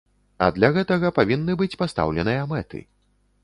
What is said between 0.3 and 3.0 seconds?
А для гэтага павінны быць пастаўленыя мэты.